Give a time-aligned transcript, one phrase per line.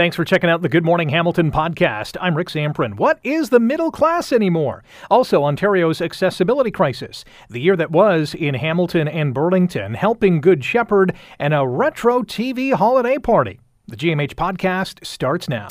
[0.00, 2.16] Thanks for checking out the Good Morning Hamilton podcast.
[2.22, 2.96] I'm Rick Zamperin.
[2.96, 4.82] What is the middle class anymore?
[5.10, 11.14] Also, Ontario's accessibility crisis, the year that was in Hamilton and Burlington, helping Good Shepherd,
[11.38, 13.60] and a retro TV holiday party.
[13.88, 15.68] The GMH podcast starts now.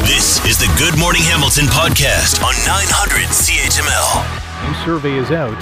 [0.00, 4.68] This is the Good Morning Hamilton podcast on 900 CHML.
[4.68, 5.58] New survey is out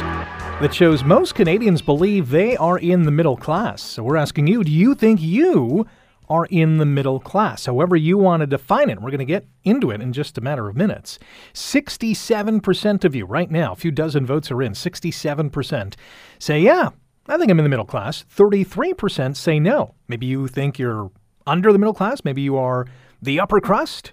[0.60, 3.82] that shows most Canadians believe they are in the middle class.
[3.82, 5.86] So we're asking you, do you think you
[6.28, 9.00] are in the middle class, however you want to define it.
[9.00, 11.18] We're going to get into it in just a matter of minutes.
[11.52, 15.94] 67% of you right now, a few dozen votes are in, 67%
[16.38, 16.90] say, yeah,
[17.26, 18.24] I think I'm in the middle class.
[18.34, 19.94] 33% say no.
[20.08, 21.10] Maybe you think you're
[21.46, 22.24] under the middle class.
[22.24, 22.86] Maybe you are
[23.22, 24.12] the upper crust.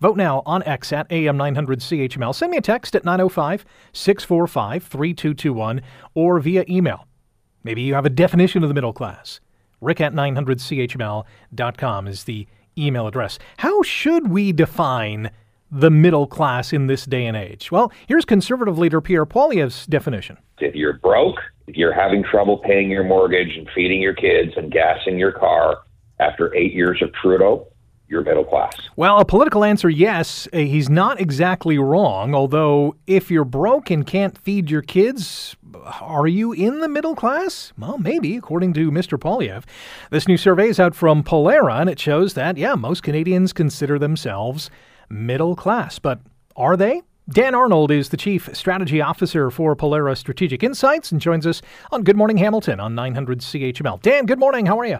[0.00, 2.34] Vote now on X at AM900CHML.
[2.34, 5.80] Send me a text at 905 645 3221
[6.14, 7.06] or via email.
[7.62, 9.40] Maybe you have a definition of the middle class
[9.82, 12.46] rick at 900chml.com is the
[12.78, 13.38] email address.
[13.58, 15.30] How should we define
[15.70, 17.70] the middle class in this day and age?
[17.72, 20.38] Well, here's conservative leader Pierre Poilievre's definition.
[20.58, 24.70] If you're broke, if you're having trouble paying your mortgage and feeding your kids and
[24.70, 25.78] gassing your car
[26.20, 27.66] after eight years of Trudeau,
[28.12, 28.74] you're middle class?
[28.94, 30.46] Well, a political answer, yes.
[30.52, 35.56] Uh, he's not exactly wrong, although if you're broke and can't feed your kids,
[36.00, 37.72] are you in the middle class?
[37.78, 39.18] Well, maybe, according to Mr.
[39.18, 39.64] Poilievre.
[40.10, 43.98] This new survey is out from Pollara, and it shows that, yeah, most Canadians consider
[43.98, 44.70] themselves
[45.08, 45.98] middle class.
[45.98, 46.20] But
[46.54, 47.02] are they?
[47.30, 52.02] Dan Arnold is the Chief Strategy Officer for Pollara Strategic Insights and joins us on
[52.02, 54.02] Good Morning Hamilton on 900 CHML.
[54.02, 54.66] Dan, good morning.
[54.66, 54.98] How are you?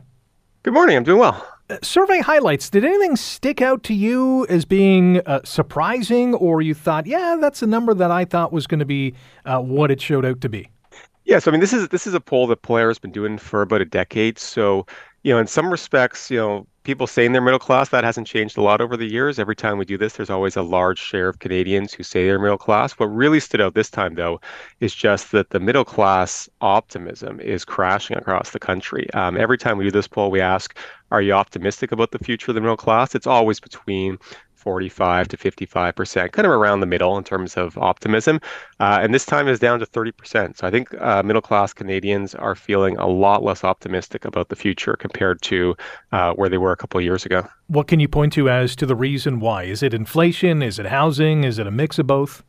[0.63, 0.97] Good morning.
[0.97, 1.45] I'm doing well.
[1.83, 2.71] Survey highlights.
[2.71, 7.63] Did anything stick out to you as being uh, surprising, or you thought, yeah, that's
[7.63, 10.49] a number that I thought was going to be uh, what it showed out to
[10.49, 10.69] be?
[11.25, 13.39] Yeah, so I mean, this is this is a poll that Pollara has been doing
[13.39, 14.39] for about a decade.
[14.39, 14.87] So,
[15.23, 18.59] you know, in some respects, you know, people saying they're middle class, that hasn't changed
[18.59, 19.39] a lot over the years.
[19.39, 22.39] Every time we do this, there's always a large share of Canadians who say they're
[22.39, 22.93] middle class.
[22.93, 24.41] What really stood out this time, though,
[24.81, 29.09] is just that the middle class optimism is crashing across the country.
[29.15, 30.77] Um, every time we do this poll, we ask,
[31.11, 33.15] are you optimistic about the future of the middle class?
[33.15, 34.19] It's always between
[34.63, 38.41] 45 to 55 percent, kind of around the middle in terms of optimism.
[38.81, 40.59] Uh, and this time is down to 30 percent.
[40.59, 44.57] So I think uh, middle class Canadians are feeling a lot less optimistic about the
[44.57, 45.77] future compared to
[46.13, 47.47] uh, where they were a couple of years ago.
[47.67, 49.65] What can you point to as to the reason why?
[49.65, 50.63] Is it inflation?
[50.63, 51.45] Is it housing?
[51.45, 52.43] Is it a mix of both?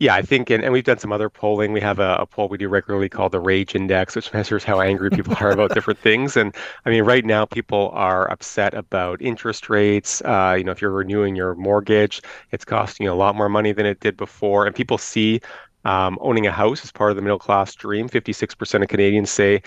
[0.00, 1.72] Yeah, I think, and, and we've done some other polling.
[1.72, 4.80] We have a, a, poll we do regularly called the Rage Index, which measures how
[4.80, 6.36] angry people are about different things.
[6.36, 10.20] And I mean, right now, people are upset about interest rates.
[10.22, 13.70] Uh, you know, if you're renewing your mortgage, it's costing you a lot more money
[13.70, 14.66] than it did before.
[14.66, 15.40] And people see
[15.84, 18.08] um, owning a house as part of the middle class dream.
[18.08, 19.62] 56% of Canadians say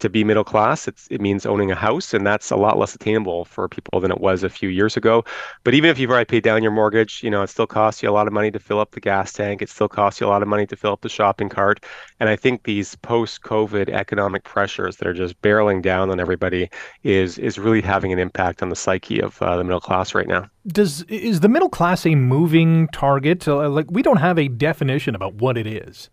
[0.00, 2.94] to be middle class, it's, it means owning a house, and that's a lot less
[2.94, 5.24] attainable for people than it was a few years ago.
[5.64, 8.08] But even if you've already paid down your mortgage, you know, it still costs you
[8.08, 9.62] a lot of money to fill up the gas tank.
[9.62, 11.84] It still costs you a lot of money to fill up the shopping cart.
[12.20, 16.68] And I think these post-COVID economic pressures that are just barreling down on everybody
[17.02, 20.28] is is really having an impact on the psyche of uh, the middle class right
[20.28, 20.48] now.
[20.66, 23.48] Does is the middle class a moving target?
[23.48, 26.10] Uh, like we don't have a definition about what it is.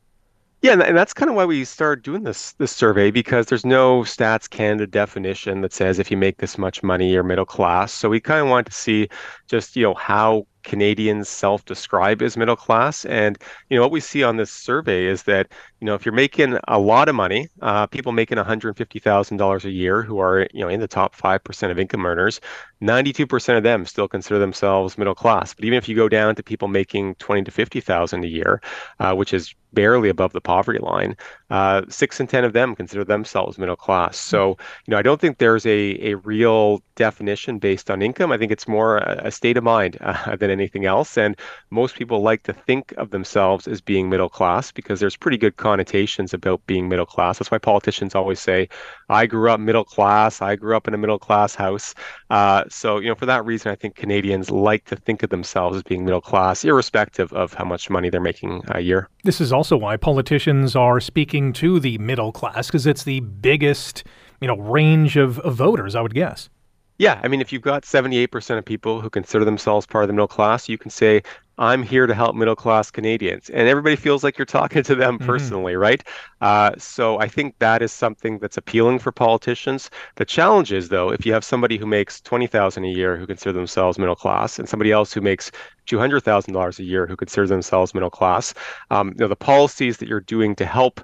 [0.66, 4.02] Yeah, and that's kind of why we started doing this this survey because there's no
[4.02, 7.94] Stats Canada definition that says if you make this much money you're middle class.
[7.94, 9.08] So we kind of want to see
[9.48, 13.06] just you know how Canadians self-describe as middle class.
[13.06, 13.38] And
[13.70, 16.58] you know what we see on this survey is that you know if you're making
[16.68, 20.80] a lot of money, uh, people making $150,000 a year who are you know in
[20.80, 22.42] the top five percent of income earners,
[22.82, 25.54] 92% of them still consider themselves middle class.
[25.54, 28.62] But even if you go down to people making 20 to 50,000 a year,
[29.00, 31.16] uh, which is barely above the poverty line,
[31.50, 34.18] uh, six in ten of them consider themselves middle class.
[34.18, 38.32] So you know I don't think there's a a real definition based on income.
[38.32, 41.18] I think it's more a, a state of mind uh, than anything else.
[41.18, 41.36] And
[41.70, 45.58] most people like to think of themselves as being middle class because there's pretty good
[45.58, 47.40] connotations about being middle class.
[47.40, 48.68] That's why politicians always say,
[49.10, 50.42] "I grew up middle class.
[50.42, 51.94] I grew up in a middle class house."
[52.30, 55.78] Uh, so you know for that reason, I think Canadians like to think of themselves
[55.78, 59.10] as being middle class, irrespective of how much money they're making a year.
[59.24, 64.04] This is also why politicians are speaking to the middle class because it's the biggest
[64.42, 66.50] you know range of, of voters, I would guess.
[66.98, 70.14] Yeah, I mean, if you've got 78% of people who consider themselves part of the
[70.14, 71.24] middle class, you can say,
[71.58, 73.50] I'm here to help middle class Canadians.
[73.50, 75.26] And everybody feels like you're talking to them mm-hmm.
[75.26, 76.02] personally, right?
[76.40, 79.90] Uh, so I think that is something that's appealing for politicians.
[80.16, 83.52] The challenge is, though, if you have somebody who makes 20000 a year who consider
[83.52, 85.52] themselves middle class and somebody else who makes
[85.88, 88.54] $200,000 a year who considers themselves middle class,
[88.90, 91.02] um, you know, the policies that you're doing to help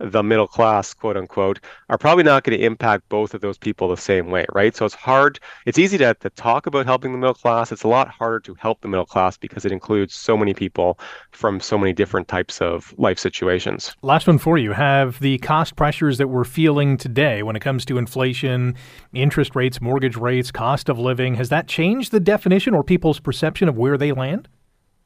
[0.00, 3.88] the middle class, quote unquote, are probably not going to impact both of those people
[3.88, 4.74] the same way, right?
[4.74, 7.70] So it's hard, it's easy to, to talk about helping the middle class.
[7.70, 10.98] It's a lot harder to help the middle class because it includes so many people
[11.32, 13.94] from so many different types of life situations.
[14.02, 14.72] Last one for you.
[14.72, 18.74] Have the cost pressures that we're feeling today when it comes to inflation,
[19.12, 23.68] interest rates, mortgage rates, cost of living, has that changed the definition or people's perception
[23.68, 24.48] of where they land?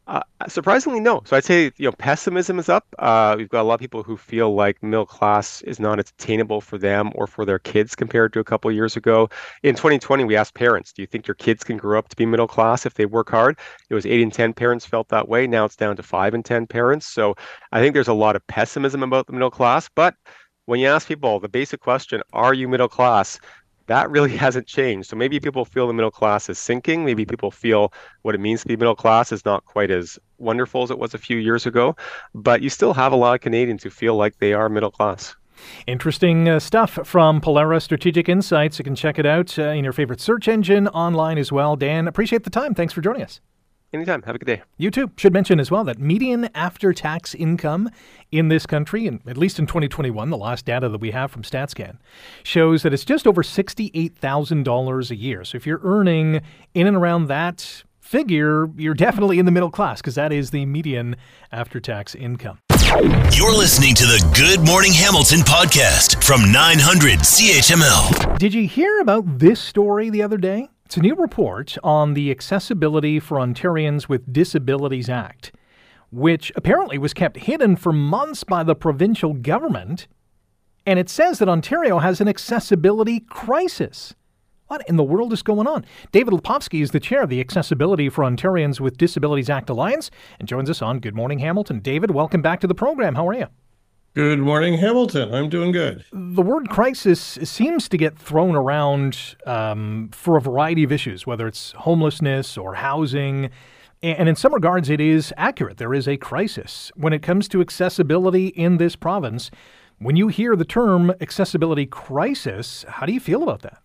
[0.06, 1.22] Uh, surprisingly, no.
[1.24, 2.84] So I'd say you know pessimism is up.
[2.98, 6.60] Uh, we've got a lot of people who feel like middle class is not attainable
[6.60, 9.30] for them or for their kids compared to a couple years ago.
[9.62, 12.26] In 2020, we asked parents, "Do you think your kids can grow up to be
[12.26, 13.58] middle class if they work hard?"
[13.88, 15.46] It was eight in ten parents felt that way.
[15.46, 17.06] Now it's down to five in ten parents.
[17.06, 17.34] So
[17.72, 19.88] I think there's a lot of pessimism about the middle class.
[19.94, 20.14] But
[20.66, 23.38] when you ask people the basic question, "Are you middle class?"
[23.86, 25.08] That really hasn't changed.
[25.08, 27.04] So maybe people feel the middle class is sinking.
[27.04, 27.92] Maybe people feel
[28.22, 31.14] what it means to be middle class is not quite as wonderful as it was
[31.14, 31.96] a few years ago.
[32.34, 35.34] But you still have a lot of Canadians who feel like they are middle class.
[35.86, 38.78] Interesting uh, stuff from Polaris Strategic Insights.
[38.78, 41.76] You can check it out uh, in your favorite search engine online as well.
[41.76, 42.74] Dan, appreciate the time.
[42.74, 43.40] Thanks for joining us.
[43.94, 44.22] Anytime.
[44.22, 44.62] Have a good day.
[44.76, 45.12] You too.
[45.16, 47.88] Should mention as well that median after tax income
[48.32, 51.42] in this country, and at least in 2021, the last data that we have from
[51.42, 51.98] StatsCan,
[52.42, 55.44] shows that it's just over $68,000 a year.
[55.44, 56.40] So if you're earning
[56.74, 60.66] in and around that figure, you're definitely in the middle class because that is the
[60.66, 61.14] median
[61.52, 62.58] after tax income.
[63.32, 68.38] You're listening to the Good Morning Hamilton podcast from 900 CHML.
[68.38, 70.68] Did you hear about this story the other day?
[70.86, 75.50] It's a new report on the Accessibility for Ontarians with Disabilities Act,
[76.12, 80.06] which apparently was kept hidden for months by the provincial government.
[80.84, 84.14] And it says that Ontario has an accessibility crisis.
[84.66, 85.86] What in the world is going on?
[86.12, 90.46] David Lepofsky is the chair of the Accessibility for Ontarians with Disabilities Act Alliance and
[90.46, 91.80] joins us on Good Morning Hamilton.
[91.80, 93.14] David, welcome back to the program.
[93.14, 93.46] How are you?
[94.14, 95.34] Good morning, Hamilton.
[95.34, 96.04] I'm doing good.
[96.12, 101.48] The word crisis seems to get thrown around um, for a variety of issues, whether
[101.48, 103.50] it's homelessness or housing.
[104.04, 105.78] And in some regards, it is accurate.
[105.78, 106.92] There is a crisis.
[106.94, 109.50] When it comes to accessibility in this province,
[109.98, 113.84] when you hear the term accessibility crisis, how do you feel about that?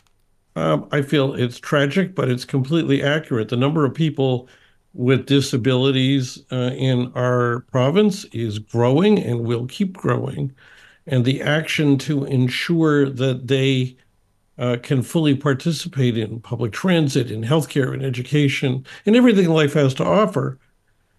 [0.55, 3.49] Um, I feel it's tragic, but it's completely accurate.
[3.49, 4.47] The number of people
[4.93, 10.53] with disabilities uh, in our province is growing and will keep growing.
[11.05, 13.97] And the action to ensure that they
[14.57, 19.93] uh, can fully participate in public transit, in healthcare, in education, in everything life has
[19.95, 20.59] to offer,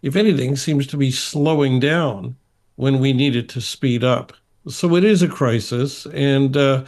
[0.02, 2.36] if anything, seems to be slowing down
[2.76, 4.32] when we need it to speed up.
[4.68, 6.06] So it is a crisis.
[6.06, 6.84] And uh,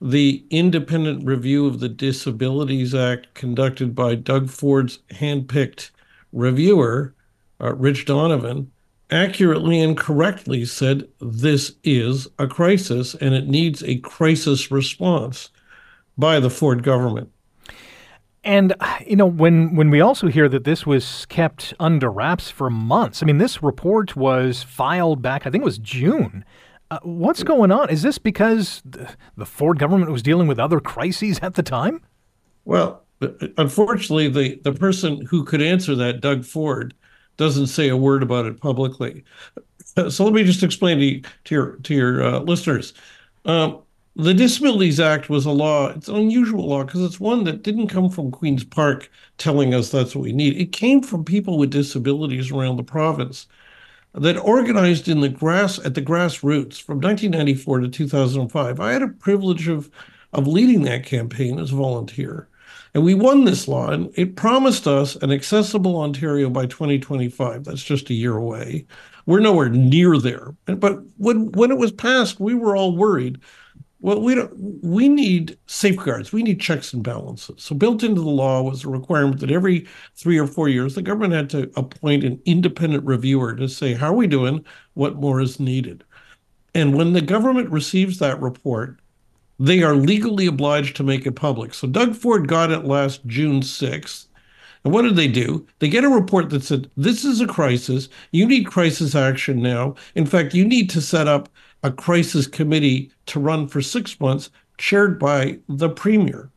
[0.00, 5.90] the independent review of the Disabilities Act conducted by Doug Ford's handpicked
[6.32, 7.14] reviewer,
[7.60, 8.70] uh, Rich Donovan,
[9.10, 15.50] accurately and correctly said this is a crisis and it needs a crisis response
[16.16, 17.30] by the Ford government.
[18.42, 18.74] And
[19.06, 23.22] you know when when we also hear that this was kept under wraps for months.
[23.22, 25.46] I mean, this report was filed back.
[25.46, 26.44] I think it was June.
[26.90, 27.90] Uh, what's going on?
[27.90, 32.00] Is this because the, the Ford government was dealing with other crises at the time?
[32.64, 36.94] Well, unfortunately, the, the person who could answer that, Doug Ford,
[37.36, 39.24] doesn't say a word about it publicly.
[40.08, 42.92] So let me just explain to, you, to your to your uh, listeners.
[43.44, 43.80] Um,
[44.16, 45.88] the Disabilities Act was a law.
[45.88, 49.90] It's an unusual law because it's one that didn't come from Queens Park telling us
[49.90, 50.56] that's what we need.
[50.56, 53.46] It came from people with disabilities around the province
[54.12, 58.80] that organized in the grass at the grassroots from 1994 to 2005.
[58.80, 59.90] I had a privilege of
[60.32, 62.48] of leading that campaign as a volunteer.
[62.94, 67.64] And we won this law, and it promised us an accessible Ontario by 2025.
[67.64, 68.86] That's just a year away.
[69.26, 70.54] We're nowhere near there.
[70.66, 73.40] But when when it was passed, we were all worried.
[74.00, 74.52] Well, we don't.
[74.82, 76.32] We need safeguards.
[76.32, 77.62] We need checks and balances.
[77.62, 81.02] So built into the law was a requirement that every three or four years, the
[81.02, 85.40] government had to appoint an independent reviewer to say how are we doing, what more
[85.40, 86.02] is needed.
[86.74, 88.99] And when the government receives that report,
[89.60, 91.74] they are legally obliged to make it public.
[91.74, 94.26] So Doug Ford got it last June 6th.
[94.82, 95.66] And what did they do?
[95.78, 98.08] They get a report that said, This is a crisis.
[98.32, 99.96] You need crisis action now.
[100.14, 101.50] In fact, you need to set up
[101.82, 106.50] a crisis committee to run for six months, chaired by the premier.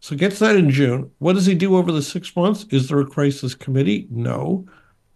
[0.00, 1.10] So gets that in June.
[1.18, 2.66] What does he do over the six months?
[2.70, 4.08] Is there a crisis committee?
[4.10, 4.66] No.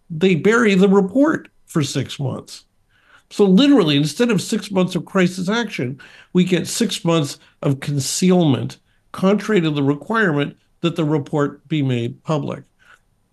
[0.09, 2.65] They bury the report for six months.
[3.31, 5.99] So literally, instead of six months of crisis action,
[6.33, 8.77] we get six months of concealment,
[9.13, 12.63] contrary to the requirement that the report be made public.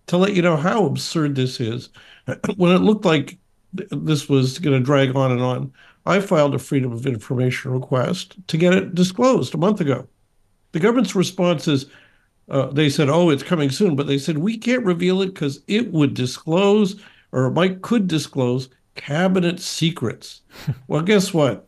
[0.07, 1.89] To let you know how absurd this is,
[2.57, 3.39] when it looked like
[3.73, 5.73] this was going to drag on and on,
[6.07, 10.07] I filed a Freedom of Information request to get it disclosed a month ago.
[10.73, 11.87] The government's response is
[12.49, 15.61] uh, they said, oh, it's coming soon, but they said, we can't reveal it because
[15.67, 17.03] it would disclose
[17.33, 20.43] or Mike could disclose cabinet secrets.
[20.89, 21.67] well, guess what?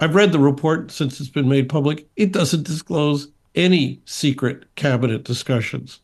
[0.00, 2.06] I've read the report since it's been made public.
[2.16, 6.00] It doesn't disclose any secret cabinet discussions.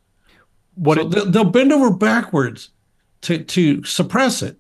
[0.75, 2.71] What so it, they'll bend over backwards
[3.23, 4.59] to, to suppress it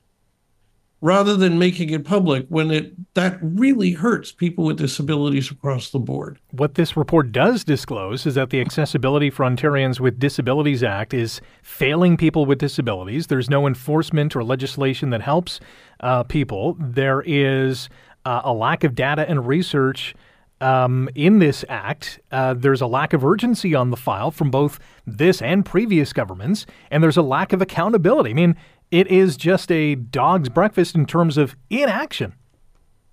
[1.04, 5.98] rather than making it public when it that really hurts people with disabilities across the
[5.98, 6.38] board.
[6.50, 11.42] What this report does disclose is that the Accessibility for Ontarians with Disabilities Act is
[11.62, 13.26] failing people with disabilities.
[13.26, 15.60] There's no enforcement or legislation that helps
[16.00, 16.74] uh, people.
[16.80, 17.90] There is
[18.24, 20.14] uh, a lack of data and research
[20.62, 22.20] um, in this act.
[22.32, 26.64] Uh, there's a lack of urgency on the file from both this and previous governments,
[26.90, 28.30] and there's a lack of accountability.
[28.30, 28.56] I mean,
[28.94, 32.32] it is just a dog's breakfast in terms of inaction.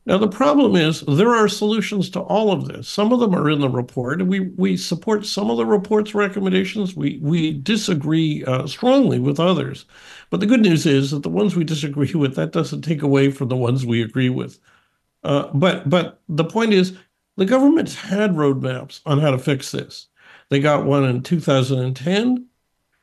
[0.05, 2.87] Now, the problem is there are solutions to all of this.
[2.87, 6.95] Some of them are in the report, we, we support some of the report's recommendations.
[6.95, 9.85] We, we disagree uh, strongly with others.
[10.29, 13.31] But the good news is that the ones we disagree with, that doesn't take away
[13.31, 14.59] from the ones we agree with.
[15.23, 16.95] Uh, but, but the point is,
[17.37, 20.09] the government's had roadmaps on how to fix this.
[20.49, 22.45] They got one in 2010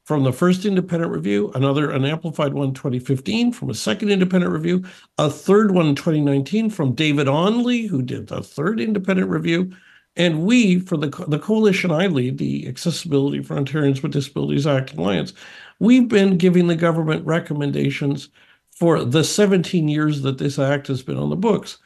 [0.08, 4.82] from the first independent review, another an amplified one 2015 from a second independent review,
[5.18, 9.70] a third one in 2019 from David Onley, who did the third independent review,
[10.16, 14.94] and we, for the, the coalition I lead, the Accessibility for Ontarians with Disabilities Act
[14.94, 15.34] Alliance,
[15.78, 18.30] we've been giving the government recommendations
[18.70, 21.76] for the 17 years that this act has been on the books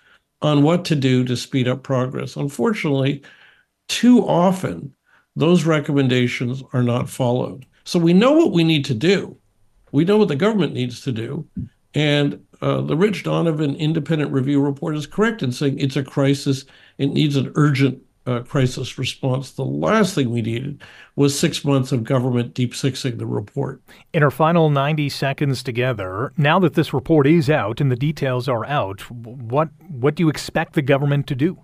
[0.42, 2.36] on what to do to speed up progress.
[2.36, 3.20] Unfortunately,
[3.88, 4.94] too often,
[5.34, 7.66] those recommendations are not followed.
[7.84, 9.36] So we know what we need to do.
[9.92, 11.46] We know what the government needs to do.
[11.94, 16.64] And uh, the Rich Donovan independent review report is correct in saying it's a crisis.
[16.98, 19.52] It needs an urgent uh, crisis response.
[19.52, 20.82] The last thing we needed
[21.16, 23.82] was six months of government deep sixing the report.
[24.12, 28.48] In our final 90 seconds together, now that this report is out and the details
[28.48, 31.58] are out, what what do you expect the government to do?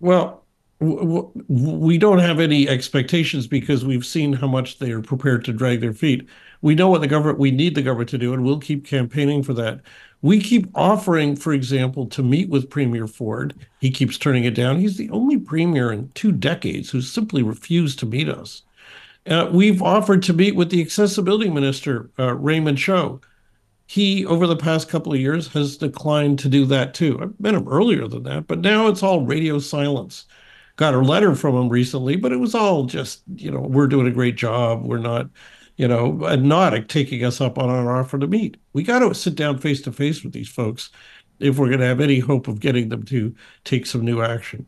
[0.00, 0.41] Well,
[0.82, 5.80] we don't have any expectations because we've seen how much they are prepared to drag
[5.80, 6.26] their feet.
[6.60, 9.42] We know what the government, we need the government to do, and we'll keep campaigning
[9.42, 9.80] for that.
[10.22, 13.54] We keep offering, for example, to meet with Premier Ford.
[13.80, 14.78] He keeps turning it down.
[14.78, 18.62] He's the only premier in two decades who simply refused to meet us.
[19.26, 23.20] Uh, we've offered to meet with the accessibility minister, uh, Raymond Cho.
[23.86, 27.18] He, over the past couple of years, has declined to do that too.
[27.20, 30.26] I've met him earlier than that, but now it's all radio silence
[30.82, 34.08] got a letter from him recently, but it was all just, you know, we're doing
[34.08, 34.82] a great job.
[34.82, 35.28] We're not,
[35.76, 38.56] you know, and not taking us up on our offer to meet.
[38.72, 40.90] We got to sit down face to face with these folks
[41.38, 44.66] if we're going to have any hope of getting them to take some new action.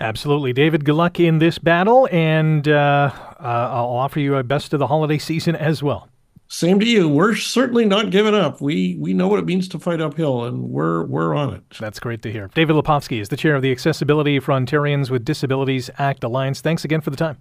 [0.00, 0.52] Absolutely.
[0.52, 4.80] David, good luck in this battle, and uh, uh, I'll offer you a best of
[4.80, 6.08] the holiday season as well.
[6.48, 7.08] Same to you.
[7.08, 8.60] We're certainly not giving up.
[8.60, 11.62] We we know what it means to fight uphill, and we're we're on it.
[11.80, 12.50] That's great to hear.
[12.54, 16.60] David Lepofsky is the chair of the Accessibility for Ontarians with Disabilities Act Alliance.
[16.60, 17.38] Thanks again for the time.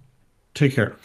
[0.55, 0.95] Take care.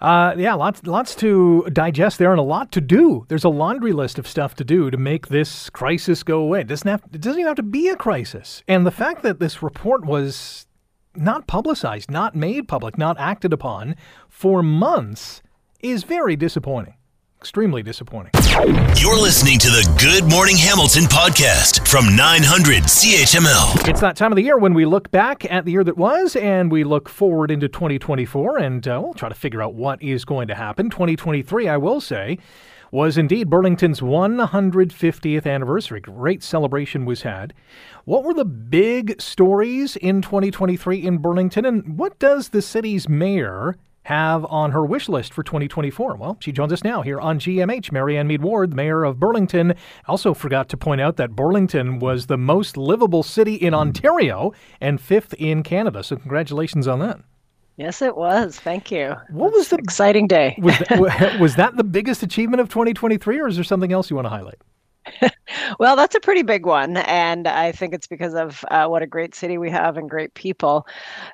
[0.00, 3.26] Uh, yeah, lots lots to digest there, and a lot to do.
[3.28, 6.62] There's a laundry list of stuff to do to make this crisis go away.
[6.62, 8.62] It doesn't have it doesn't even have to be a crisis.
[8.66, 10.66] And the fact that this report was
[11.14, 13.96] not publicized, not made public, not acted upon
[14.30, 15.42] for months
[15.80, 16.94] is very disappointing
[17.42, 18.30] extremely disappointing.
[18.98, 23.88] You're listening to the Good Morning Hamilton podcast from 900 CHML.
[23.88, 26.36] It's that time of the year when we look back at the year that was
[26.36, 30.24] and we look forward into 2024 and uh, we'll try to figure out what is
[30.24, 30.88] going to happen.
[30.88, 32.38] 2023, I will say,
[32.92, 36.00] was indeed Burlington's 150th anniversary.
[36.00, 37.54] Great celebration was had.
[38.04, 43.74] What were the big stories in 2023 in Burlington and what does the city's mayor
[44.04, 46.16] have on her wish list for 2024?
[46.16, 47.92] Well, she joins us now here on GMH.
[47.92, 49.74] Marianne Meed Ward, mayor of Burlington,
[50.06, 55.00] also forgot to point out that Burlington was the most livable city in Ontario and
[55.00, 56.02] fifth in Canada.
[56.02, 57.20] So, congratulations on that.
[57.76, 58.58] Yes, it was.
[58.60, 59.16] Thank you.
[59.30, 60.56] What was the exciting day?
[60.58, 64.16] was, that, was that the biggest achievement of 2023, or is there something else you
[64.16, 64.60] want to highlight?
[65.78, 66.96] well, that's a pretty big one.
[66.98, 70.34] And I think it's because of uh, what a great city we have and great
[70.34, 70.86] people.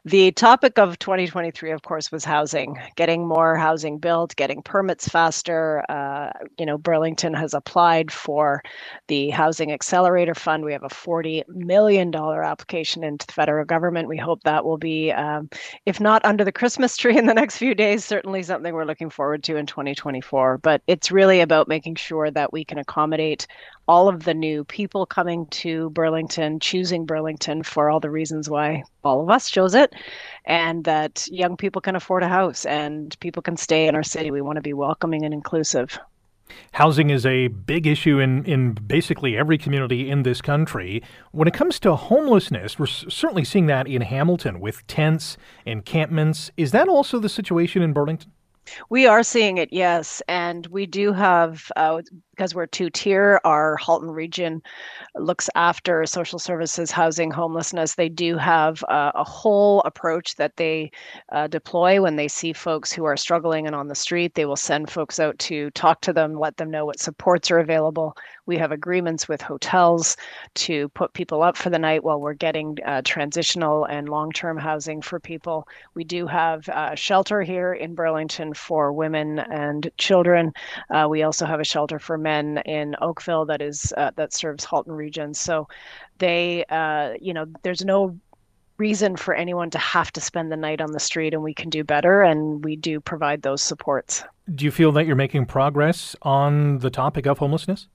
[0.05, 5.85] The topic of 2023, of course, was housing, getting more housing built, getting permits faster.
[5.89, 8.63] Uh, you know, Burlington has applied for
[9.09, 10.65] the Housing Accelerator Fund.
[10.65, 14.09] We have a $40 million application into the federal government.
[14.09, 15.49] We hope that will be, um,
[15.87, 19.11] if not under the Christmas tree in the next few days, certainly something we're looking
[19.11, 20.59] forward to in 2024.
[20.59, 23.47] But it's really about making sure that we can accommodate
[23.87, 28.83] all of the new people coming to Burlington, choosing Burlington for all the reasons why
[29.03, 29.95] all of us chose it,
[30.45, 34.31] and that young people can afford a house and people can stay in our city.
[34.31, 35.99] We want to be welcoming and inclusive.
[36.73, 41.03] Housing is a big issue in, in basically every community in this country.
[41.33, 46.51] When it comes to homelessness, we're certainly seeing that in Hamilton with tents, encampments.
[46.57, 48.33] Is that also the situation in Burlington?
[48.91, 50.23] We are seeing it, yes.
[50.29, 52.03] And we do have, uh,
[52.39, 54.63] because we're two tier, our Halton region
[55.17, 57.97] looks after social services, housing, homelessness.
[57.97, 60.93] They do have uh, a whole approach that they
[61.33, 64.37] uh, deploy when they see folks who are struggling and on the street.
[64.37, 67.59] They will send folks out to talk to them, let them know what supports are
[67.59, 68.17] available.
[68.47, 70.17] We have agreements with hotels
[70.55, 74.57] to put people up for the night while we're getting uh, transitional and long term
[74.57, 75.67] housing for people.
[75.95, 80.53] We do have a shelter here in Burlington for women and children.
[80.89, 82.28] Uh, we also have a shelter for men
[82.59, 85.35] in Oakville that is uh, that serves Halton region.
[85.35, 85.69] So
[86.19, 88.19] they, uh, you know, there's no
[88.79, 91.69] reason for anyone to have to spend the night on the street, and we can
[91.69, 94.23] do better, and we do provide those supports.
[94.55, 97.89] Do you feel that you're making progress on the topic of homelessness?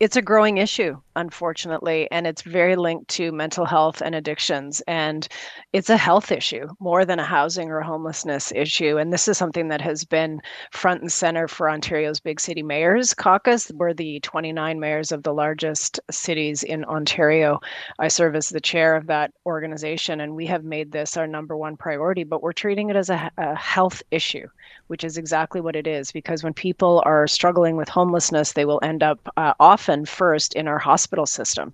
[0.00, 4.80] It's a growing issue, unfortunately, and it's very linked to mental health and addictions.
[4.86, 5.26] And
[5.72, 8.96] it's a health issue more than a housing or homelessness issue.
[8.96, 10.40] And this is something that has been
[10.70, 13.72] front and center for Ontario's Big City Mayors Caucus.
[13.74, 17.58] We're the 29 mayors of the largest cities in Ontario.
[17.98, 21.56] I serve as the chair of that organization, and we have made this our number
[21.56, 24.46] one priority, but we're treating it as a, a health issue,
[24.88, 26.12] which is exactly what it is.
[26.12, 30.68] Because when people are struggling with homelessness, they will end up uh, often first in
[30.68, 31.72] our hospital system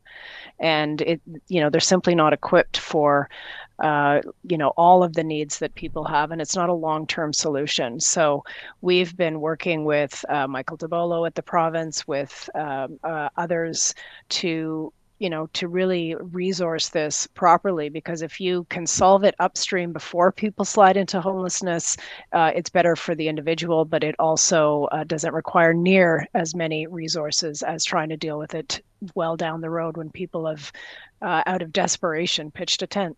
[0.59, 3.29] and it you know they're simply not equipped for
[3.81, 7.33] uh, you know all of the needs that people have and it's not a long-term
[7.33, 8.45] solution so
[8.81, 13.95] we've been working with uh, Michael Tibollo at the province with um, uh, others
[14.29, 14.93] to
[15.25, 20.31] you know to really resource this properly because if you can solve it upstream before
[20.31, 21.97] people slide into homelessness
[22.33, 26.87] uh, it's better for the individual but it also uh, doesn't require near as many
[26.87, 28.83] resources as trying to deal with it
[29.15, 30.71] well down the road when people have
[31.23, 33.17] uh, out of desperation pitched a tent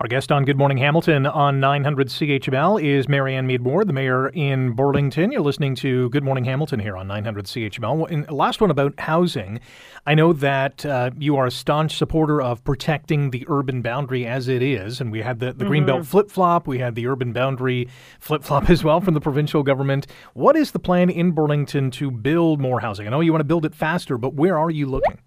[0.00, 4.28] our guest on Good Morning Hamilton on 900 CHML is Marianne Meed Moore, the mayor
[4.28, 5.32] in Burlington.
[5.32, 8.10] You're listening to Good Morning Hamilton here on 900 CHML.
[8.10, 9.60] And last one about housing.
[10.06, 14.48] I know that uh, you are a staunch supporter of protecting the urban boundary as
[14.48, 15.00] it is.
[15.00, 15.72] And we had the, the mm-hmm.
[15.72, 17.88] Greenbelt flip flop, we had the urban boundary
[18.20, 20.06] flip flop as well from the provincial government.
[20.34, 23.06] What is the plan in Burlington to build more housing?
[23.06, 25.18] I know you want to build it faster, but where are you looking?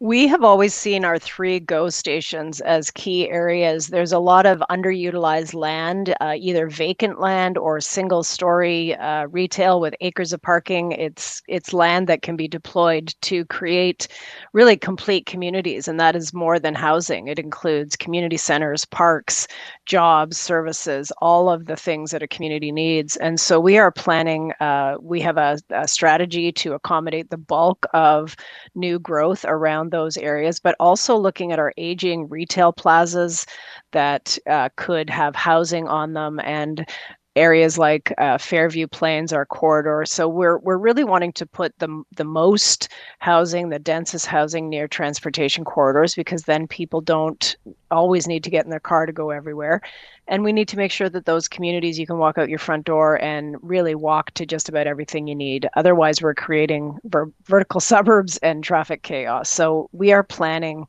[0.00, 3.88] We have always seen our three GO stations as key areas.
[3.88, 9.80] There's a lot of underutilized land, uh, either vacant land or single story uh, retail
[9.80, 10.92] with acres of parking.
[10.92, 14.08] It's it's land that can be deployed to create
[14.52, 17.28] really complete communities, and that is more than housing.
[17.28, 19.46] It includes community centers, parks,
[19.86, 23.16] jobs, services, all of the things that a community needs.
[23.16, 24.52] And so we are planning.
[24.60, 28.36] Uh, we have a, a strategy to accommodate the bulk of
[28.74, 33.46] new growth around those areas, but also looking at our aging retail plazas
[33.92, 36.88] that uh, could have housing on them and
[37.36, 40.04] areas like uh, Fairview Plains, or corridor.
[40.06, 44.88] So we're we're really wanting to put the the most housing, the densest housing near
[44.88, 47.56] transportation corridors, because then people don't
[47.90, 49.80] always need to get in their car to go everywhere.
[50.28, 52.86] And we need to make sure that those communities you can walk out your front
[52.86, 55.68] door and really walk to just about everything you need.
[55.76, 59.50] Otherwise, we're creating ver- vertical suburbs and traffic chaos.
[59.50, 60.86] So we are planning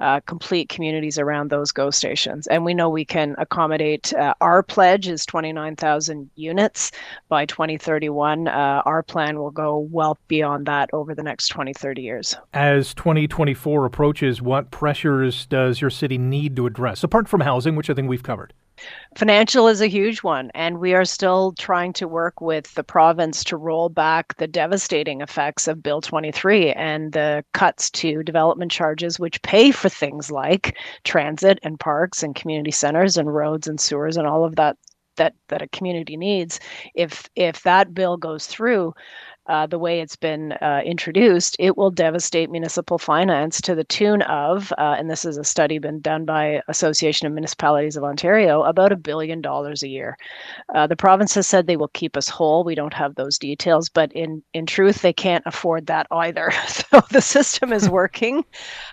[0.00, 2.46] uh, complete communities around those GO stations.
[2.48, 6.90] And we know we can accommodate, uh, our pledge is 29,000 units
[7.28, 8.48] by 2031.
[8.48, 12.36] Uh, our plan will go well beyond that over the next 20, 30 years.
[12.52, 17.90] As 2024 approaches, what pressures does your city need to address, apart from housing, which
[17.90, 18.52] I think we've covered?
[19.16, 23.44] Financial is a huge one, and we are still trying to work with the province
[23.44, 29.20] to roll back the devastating effects of Bill 23 and the cuts to development charges,
[29.20, 34.16] which pay for things like transit and parks and community centers and roads and sewers
[34.16, 34.76] and all of that
[35.16, 36.58] that that a community needs.
[36.94, 38.94] If if that bill goes through,
[39.46, 44.22] uh, the way it's been uh, introduced, it will devastate municipal finance to the tune
[44.22, 48.62] of, uh, and this is a study been done by Association of Municipalities of Ontario,
[48.62, 50.16] about a billion dollars a year.
[50.74, 52.64] Uh, the province has said they will keep us whole.
[52.64, 56.50] We don't have those details, but in in truth, they can't afford that either.
[56.66, 58.44] so the system is working.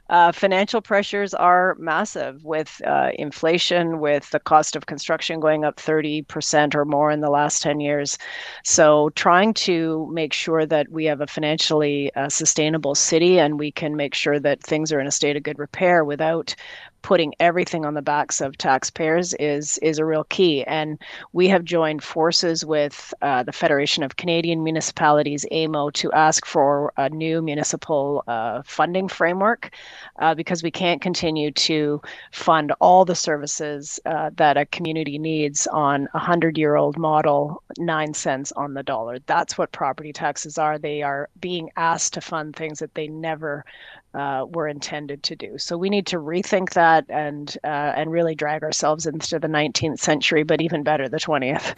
[0.09, 5.77] Uh, financial pressures are massive with uh, inflation, with the cost of construction going up
[5.77, 8.17] 30% or more in the last 10 years.
[8.65, 13.71] So trying to make sure that we have a financially uh, sustainable city and we
[13.71, 16.55] can make sure that things are in a state of good repair without
[17.01, 20.63] putting everything on the backs of taxpayers is is a real key.
[20.65, 20.99] And
[21.33, 26.93] we have joined forces with uh, the Federation of Canadian Municipalities (AMO) to ask for
[26.97, 29.71] a new municipal uh, funding framework
[30.19, 35.67] uh, because we can't continue to fund all the services uh, that a community needs
[35.67, 39.19] on a hundred-year-old model, nine cents on the dollar.
[39.25, 40.77] That's what property taxes are.
[40.77, 43.65] They are being asked to fund things that they never
[44.13, 45.57] uh, were intended to do.
[45.57, 49.99] So we need to rethink that and uh, and really drag ourselves into the 19th
[49.99, 51.75] century, but even better, the 20th.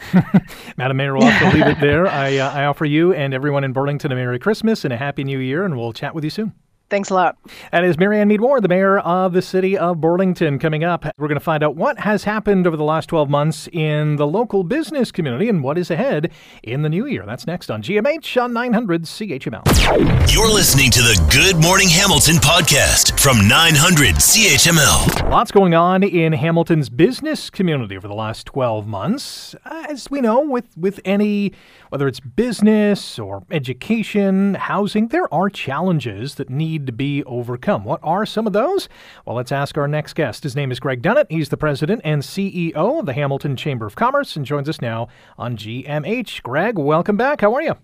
[0.77, 2.07] Madam Mayor, we'll have to leave it there.
[2.07, 5.23] I, uh, I offer you and everyone in Burlington a Merry Christmas and a Happy
[5.23, 6.53] New Year, and we'll chat with you soon.
[6.93, 7.39] Thanks a lot.
[7.71, 10.59] That is Marianne Meed Moore, the mayor of the city of Burlington.
[10.59, 13.67] Coming up, we're going to find out what has happened over the last 12 months
[13.73, 17.25] in the local business community and what is ahead in the new year.
[17.25, 20.31] That's next on GMH on 900 CHML.
[20.31, 25.31] You're listening to the Good Morning Hamilton podcast from 900 CHML.
[25.31, 29.55] Lots going on in Hamilton's business community over the last 12 months.
[29.65, 31.53] As we know, with, with any,
[31.89, 37.85] whether it's business or education, housing, there are challenges that need need to be overcome.
[37.85, 38.89] What are some of those?
[39.25, 40.43] Well, let's ask our next guest.
[40.43, 41.27] His name is Greg Dunnett.
[41.29, 45.07] He's the president and CEO of the Hamilton Chamber of Commerce and joins us now
[45.37, 46.43] on GMH.
[46.43, 47.41] Greg, welcome back.
[47.41, 47.75] How are you?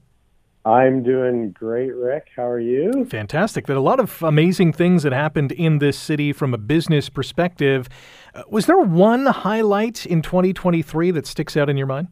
[0.66, 2.28] I'm doing great, Rick.
[2.36, 3.06] How are you?
[3.06, 3.66] Fantastic.
[3.66, 7.08] There are a lot of amazing things that happened in this city from a business
[7.08, 7.88] perspective.
[8.36, 12.10] Uh, was there one highlight in 2023 that sticks out in your mind?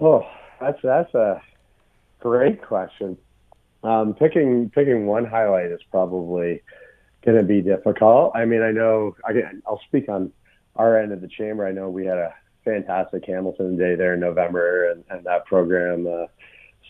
[0.00, 0.24] Oh,
[0.60, 1.42] that's that's a
[2.20, 3.18] great question.
[3.88, 6.60] Um, picking picking one highlight is probably
[7.24, 8.32] going to be difficult.
[8.34, 9.32] I mean, I know I,
[9.66, 10.30] I'll speak on
[10.76, 11.66] our end of the chamber.
[11.66, 12.34] I know we had a
[12.66, 16.26] fantastic Hamilton Day there in November, and, and that program uh,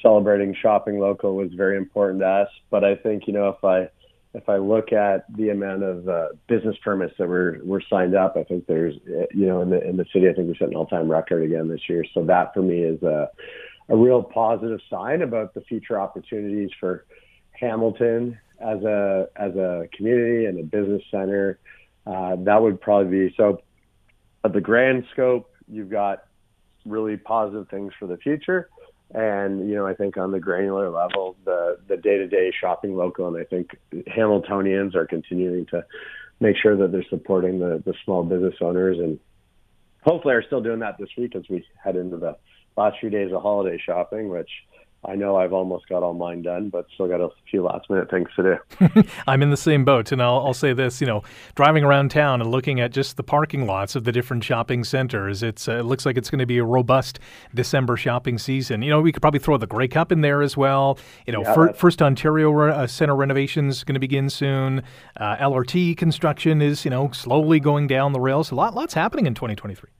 [0.02, 2.48] celebrating shopping local was very important to us.
[2.68, 3.90] But I think you know if I
[4.34, 8.36] if I look at the amount of uh, business permits that were were signed up,
[8.36, 10.74] I think there's you know in the in the city, I think we set an
[10.74, 12.04] all time record again this year.
[12.12, 13.30] So that for me is a
[13.88, 17.04] a real positive sign about the future opportunities for
[17.52, 21.58] Hamilton as a as a community and a business center.
[22.06, 23.62] Uh, that would probably be so.
[24.44, 26.24] At the grand scope, you've got
[26.86, 28.68] really positive things for the future,
[29.12, 32.96] and you know I think on the granular level, the the day to day shopping
[32.96, 35.84] local, and I think Hamiltonians are continuing to
[36.40, 39.18] make sure that they're supporting the the small business owners and
[40.02, 42.36] hopefully are still doing that this week as we head into the
[42.78, 44.50] last few days of holiday shopping, which
[45.04, 48.10] I know I've almost got all mine done, but still got a few last minute
[48.10, 49.02] things to do.
[49.28, 51.22] I'm in the same boat, and I'll, I'll, say this: you know,
[51.54, 55.42] driving around town and looking at just the parking lots of the different shopping centers,
[55.42, 57.20] it's uh, it looks like it's going to be a robust
[57.54, 58.82] December shopping season.
[58.82, 60.98] You know, we could probably throw the Grey Cup in there as well.
[61.26, 64.82] You know, yeah, fir- first Ontario re- uh, Center renovations going to begin soon.
[65.16, 68.50] Uh, LRT construction is you know slowly going down the rails.
[68.50, 69.90] A lot, lots happening in 2023.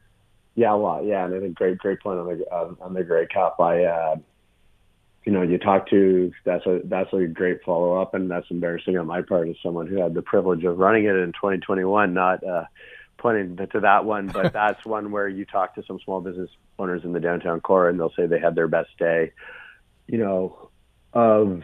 [0.59, 1.05] Yeah, a lot.
[1.05, 3.61] Yeah, and I think great, great point on the uh, on the Grey Cup.
[3.61, 4.17] I, uh,
[5.25, 8.99] you know, you talk to that's a that's a great follow up, and that's embarrassing
[8.99, 12.13] on my part as someone who had the privilege of running it in 2021.
[12.13, 12.65] Not uh,
[13.19, 17.05] pointing to that one, but that's one where you talk to some small business owners
[17.05, 19.31] in the downtown core, and they'll say they had their best day,
[20.09, 20.71] you know,
[21.13, 21.63] of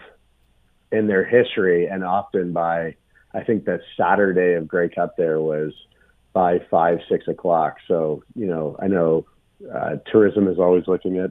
[0.92, 2.94] in their history, and often by
[3.32, 5.72] I think that Saturday of Grey Cup there was
[6.34, 7.76] by five, six o'clock.
[7.88, 9.24] So, you know, I know
[9.72, 11.30] uh, tourism is always looking at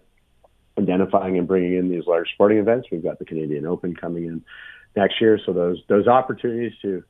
[0.80, 2.88] identifying and bringing in these large sporting events.
[2.92, 4.44] We've got the Canadian Open coming in
[4.96, 7.04] next year, so those those opportunities to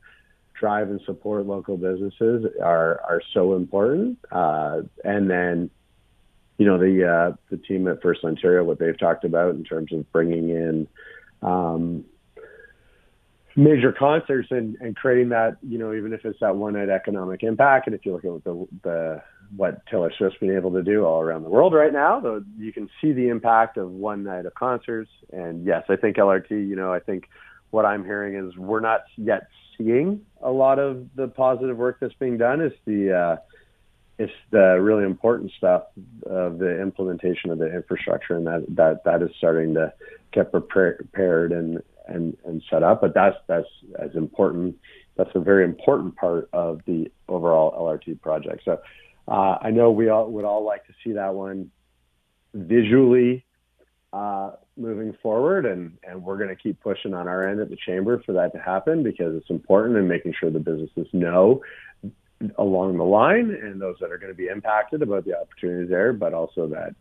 [0.52, 4.18] drive and support local businesses are are so important.
[4.30, 5.70] Uh, and then,
[6.58, 9.92] you know, the uh, the team at First Ontario, what they've talked about in terms
[9.92, 10.88] of bringing in
[11.42, 12.04] um,
[13.56, 17.42] major concerts and, and creating that, you know, even if it's that one night economic
[17.42, 17.86] impact.
[17.86, 19.22] And if you look at the, the
[19.56, 22.20] what Taylor Swift's been able to do all around the world right now,
[22.58, 25.10] you can see the impact of one night of concerts.
[25.32, 27.28] And yes, I think LRT, you know, I think
[27.70, 32.14] what I'm hearing is we're not yet seeing a lot of the positive work that's
[32.14, 32.60] being done.
[32.60, 33.36] It's the uh,
[34.18, 35.84] it's the really important stuff
[36.26, 39.92] of the implementation of the infrastructure, and that that that is starting to
[40.32, 43.00] get prepared and and and set up.
[43.00, 44.76] But that's that's as important.
[45.16, 48.62] That's a very important part of the overall LRT project.
[48.64, 48.80] So
[49.28, 51.70] uh, I know we all would all like to see that one
[52.52, 53.44] visually
[54.12, 57.78] uh, moving forward, and and we're going to keep pushing on our end at the
[57.86, 61.62] chamber for that to happen because it's important and making sure the businesses know
[62.58, 66.12] along the line and those that are going to be impacted about the opportunities there,
[66.12, 66.94] but also that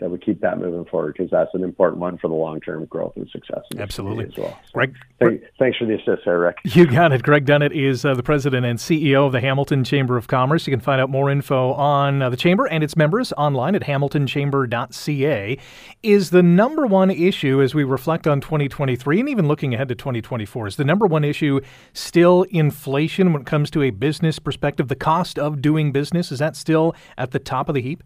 [0.00, 2.84] that we keep that moving forward because that's an important one for the long term
[2.86, 3.62] growth and success.
[3.76, 4.58] Absolutely, as well.
[4.66, 6.58] So Greg, thank, thanks for the assist, there, Rick.
[6.64, 7.22] You got it.
[7.22, 10.66] Greg Dunnett is uh, the president and CEO of the Hamilton Chamber of Commerce.
[10.66, 13.82] You can find out more info on uh, the chamber and its members online at
[13.82, 15.58] hamiltonchamber.ca.
[16.02, 19.94] Is the number one issue as we reflect on 2023 and even looking ahead to
[19.94, 20.68] 2024?
[20.68, 21.60] Is the number one issue
[21.92, 24.88] still inflation when it comes to a business perspective?
[24.88, 28.02] The cost of doing business is that still at the top of the heap?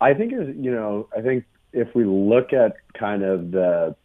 [0.00, 3.96] I think is you know, I think if we look at kind of the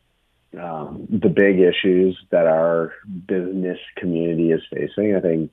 [0.59, 2.93] um, the big issues that our
[3.27, 5.51] business community is facing, I think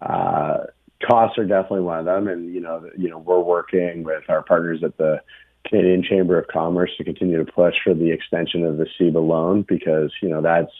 [0.00, 0.58] uh,
[1.06, 2.28] costs are definitely one of them.
[2.28, 5.20] And you know, you know, we're working with our partners at the
[5.66, 9.62] Canadian Chamber of Commerce to continue to push for the extension of the CEBA loan
[9.68, 10.72] because you know that's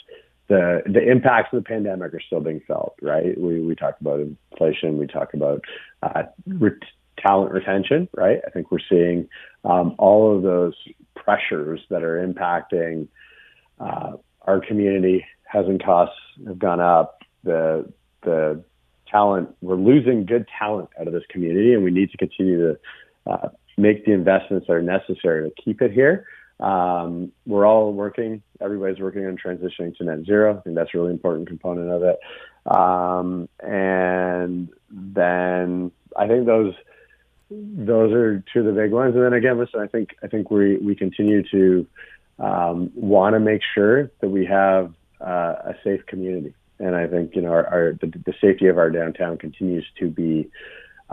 [0.49, 2.95] the the impacts of the pandemic are still being felt.
[3.03, 3.39] Right?
[3.39, 5.65] We we talk about inflation, we talk about
[6.03, 6.25] uh,
[7.23, 8.41] talent retention, right?
[8.47, 9.29] I think we're seeing
[9.65, 10.75] um, all of those
[11.15, 13.09] pressures that are impacting
[13.79, 15.25] uh, our community.
[15.45, 17.23] Housing costs have gone up.
[17.45, 17.91] The
[18.23, 18.63] the
[19.11, 22.79] talent we're losing good talent out of this community, and we need to continue to
[23.31, 26.27] uh, make the investments that are necessary to keep it here.
[26.61, 28.43] Um, we're all working.
[28.61, 30.57] Everybody's working on transitioning to net zero.
[30.57, 32.19] I think that's a really important component of it.
[32.67, 36.75] Um, and then I think those
[37.53, 39.15] those are two of the big ones.
[39.15, 41.87] And then again, listen, I think I think we we continue to
[42.39, 47.35] um, want to make sure that we have uh, a safe community, and I think
[47.35, 50.51] you know our, our the, the, safety of our downtown continues to be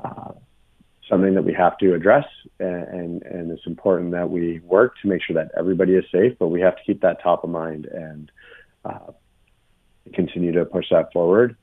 [0.04, 0.32] uh,
[1.10, 2.26] something that we have to address,
[2.60, 6.38] and, and, and it's important that we work to make sure that everybody is safe.
[6.40, 8.32] But we have to keep that top of mind and
[8.86, 9.12] uh,
[10.14, 11.56] continue to push that forward,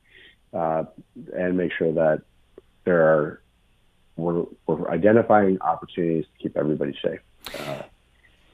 [0.53, 0.85] uh,
[1.37, 2.23] and make sure that
[2.85, 3.43] there are
[4.17, 7.21] we're, we're identifying opportunities to keep everybody safe.
[7.59, 7.83] Uh,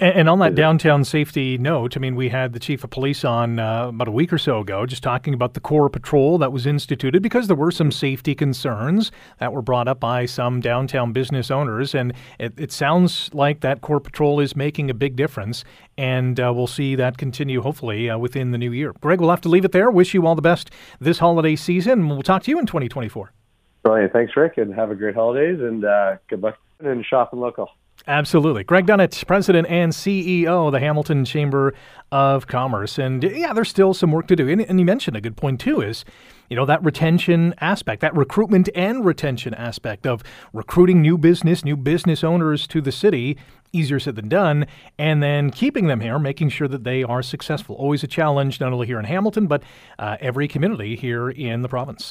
[0.02, 3.24] and, and, on that downtown safety note, I mean, we had the chief of police
[3.24, 6.50] on uh, about a week or so ago just talking about the core patrol that
[6.50, 11.12] was instituted because there were some safety concerns that were brought up by some downtown
[11.12, 11.94] business owners.
[11.94, 15.62] And it, it sounds like that core patrol is making a big difference.
[15.96, 18.92] And uh, we'll see that continue hopefully uh, within the new year.
[19.00, 19.88] Greg, we'll have to leave it there.
[19.88, 20.70] Wish you all the best
[21.00, 22.00] this holiday season.
[22.00, 23.32] And we'll talk to you in 2024.
[23.82, 24.12] Brilliant.
[24.12, 27.68] Thanks, Rick, and have a great holidays and uh, good luck and shopping local.
[28.06, 28.64] Absolutely.
[28.64, 31.74] Greg Dunnett, President and CEO of the Hamilton Chamber
[32.10, 32.98] of Commerce.
[32.98, 34.48] And yeah, there's still some work to do.
[34.48, 36.04] And, and you mentioned a good point, too, is
[36.52, 41.78] you know, that retention aspect, that recruitment and retention aspect of recruiting new business, new
[41.78, 43.38] business owners to the city,
[43.72, 44.66] easier said than done,
[44.98, 47.74] and then keeping them here, making sure that they are successful.
[47.76, 49.62] Always a challenge, not only here in Hamilton, but
[49.98, 52.10] uh, every community here in the province.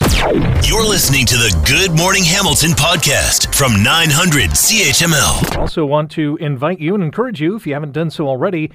[0.68, 5.58] You're listening to the Good Morning Hamilton podcast from 900 CHML.
[5.60, 8.72] Also, want to invite you and encourage you, if you haven't done so already,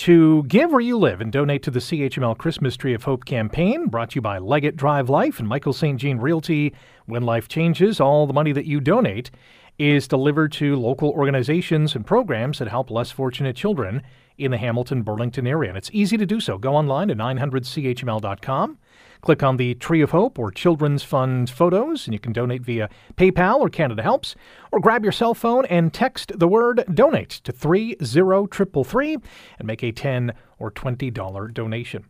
[0.00, 3.88] to give where you live and donate to the CHML Christmas Tree of Hope campaign,
[3.88, 6.00] brought to you by Leggat Drive Life and Michael St.
[6.00, 6.72] Jean Realty.
[7.04, 9.30] When life changes, all the money that you donate
[9.78, 14.02] is delivered to local organizations and programs that help less fortunate children
[14.38, 15.68] in the Hamilton Burlington area.
[15.68, 16.56] And it's easy to do so.
[16.56, 18.78] Go online to 900chml.com.
[19.20, 22.88] Click on the Tree of Hope or Children's Fund photos, and you can donate via
[23.16, 24.34] PayPal or Canada Helps,
[24.72, 29.18] or grab your cell phone and text the word donate to 30333
[29.58, 32.04] and make a 10 or $20 donation.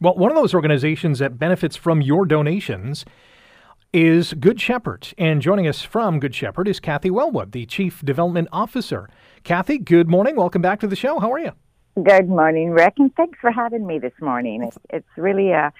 [0.00, 3.04] Well, one of those organizations that benefits from your donations
[3.92, 5.08] is Good Shepherd.
[5.18, 9.08] And joining us from Good Shepherd is Kathy Wellwood, the Chief Development Officer.
[9.44, 10.36] Kathy, good morning.
[10.36, 11.18] Welcome back to the show.
[11.18, 11.52] How are you?
[12.02, 14.62] Good morning, Rick, and thanks for having me this morning.
[14.62, 15.70] It's, it's really a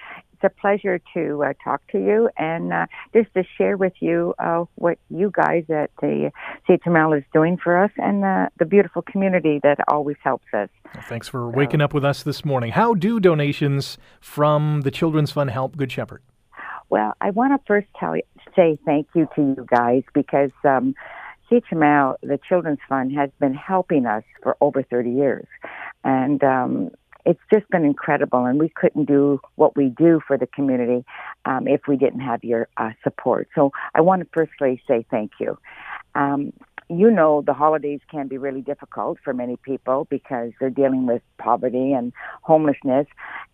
[0.42, 4.34] it's a pleasure to uh, talk to you and uh, just to share with you
[4.38, 6.30] uh, what you guys at the
[6.68, 10.68] CHML is doing for us and uh, the beautiful community that always helps us.
[10.94, 12.72] Well, thanks for waking up with us this morning.
[12.72, 16.22] How do donations from the Children's Fund help Good Shepherd?
[16.90, 18.22] Well, I want to first tell you,
[18.54, 20.94] say thank you to you guys because um,
[21.50, 25.46] CHML, the Children's Fund, has been helping us for over 30 years.
[26.04, 26.90] And um,
[27.24, 31.04] it's just been incredible, and we couldn't do what we do for the community
[31.44, 33.48] um, if we didn't have your uh, support.
[33.54, 35.58] So I want to firstly say thank you.
[36.14, 36.52] Um,
[36.88, 41.22] you know, the holidays can be really difficult for many people because they're dealing with
[41.38, 43.06] poverty and homelessness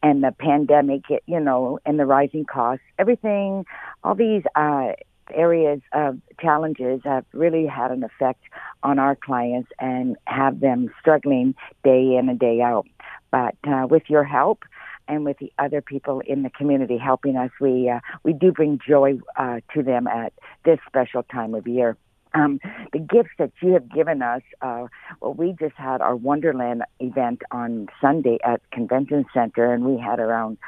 [0.02, 2.82] and the pandemic, you know, and the rising costs.
[2.98, 3.64] Everything,
[4.02, 4.92] all these uh,
[5.34, 8.42] areas of challenges have really had an effect
[8.82, 12.86] on our clients and have them struggling day in and day out.
[13.30, 14.64] But uh, with your help
[15.06, 18.78] and with the other people in the community helping us, we uh, we do bring
[18.86, 20.32] joy uh, to them at
[20.64, 21.96] this special time of year.
[22.34, 22.60] um,
[22.92, 24.42] the gifts that you have given us.
[24.60, 24.86] Uh,
[25.20, 30.18] well, we just had our Wonderland event on Sunday at Convention Center, and we had
[30.18, 30.58] around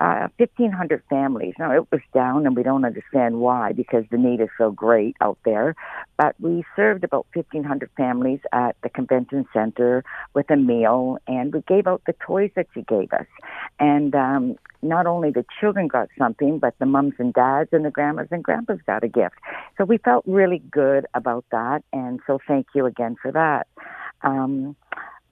[0.00, 1.52] uh, 1,500 families.
[1.58, 5.14] Now, it was down, and we don't understand why because the need is so great
[5.20, 5.76] out there.
[6.16, 11.60] But we served about 1,500 families at the convention center with a meal, and we
[11.68, 13.26] gave out the toys that you gave us.
[13.78, 17.90] And um, not only the children got something, but the mums and dads and the
[17.90, 19.34] grandmas and grandpas got a gift.
[19.76, 23.66] So we felt really good about that, and so thank you again for that.
[24.22, 24.76] Um,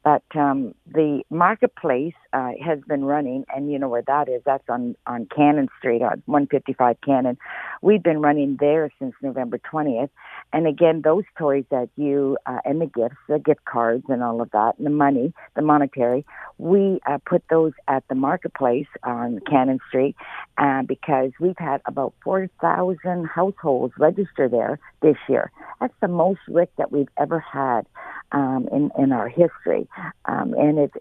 [0.05, 4.43] but um, the marketplace uh, has been running, and you know where that is.
[4.45, 7.39] That's on on Cannon Street, on 155 Cannon.
[7.83, 10.11] We've been running there since November 20th,
[10.53, 14.41] and again, those toys that you uh, and the gifts, the gift cards, and all
[14.41, 16.25] of that, and the money, the monetary,
[16.59, 20.17] we uh, put those at the marketplace on Cannon Street
[20.59, 25.51] uh, because we've had about 4,000 households register there this year.
[25.81, 27.87] That's the most Rick that we've ever had
[28.33, 29.89] um, in in our history,
[30.25, 30.93] um, and it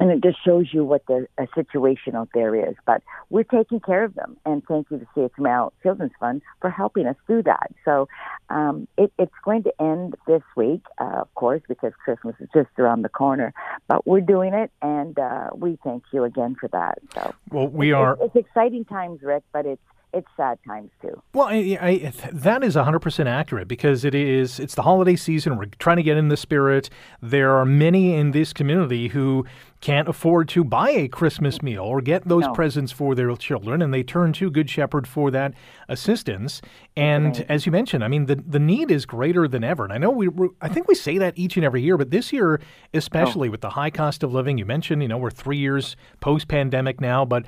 [0.00, 2.74] and it just shows you what the a situation out there is.
[2.86, 7.06] But we're taking care of them, and thank you to CHML Children's Fund for helping
[7.06, 7.70] us do that.
[7.84, 8.08] So
[8.50, 12.70] um, it, it's going to end this week, uh, of course, because Christmas is just
[12.78, 13.52] around the corner.
[13.88, 16.98] But we're doing it, and uh, we thank you again for that.
[17.14, 18.14] So well, we are.
[18.14, 19.82] It's, it's exciting times, Rick, but it's
[20.14, 21.20] it's sad times too.
[21.32, 25.56] Well, I, I, that is 100% accurate because it is it's the holiday season.
[25.56, 26.88] We're trying to get in the spirit.
[27.20, 29.44] There are many in this community who
[29.80, 32.54] can't afford to buy a Christmas meal or get those no.
[32.54, 35.52] presents for their children, and they turn to Good Shepherd for that
[35.90, 36.62] assistance.
[36.96, 37.46] And right.
[37.50, 39.84] as you mentioned, I mean, the the need is greater than ever.
[39.84, 40.30] And I know we,
[40.62, 42.62] I think we say that each and every year, but this year,
[42.94, 43.50] especially oh.
[43.50, 46.98] with the high cost of living, you mentioned, you know, we're three years post pandemic
[46.98, 47.44] now, but